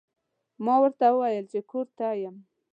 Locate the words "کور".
1.69-1.87